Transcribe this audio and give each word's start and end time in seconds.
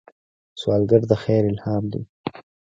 سوالګر 0.59 1.01
د 1.07 1.11
خیر 1.23 1.43
الهام 1.51 1.83
لري 1.91 2.05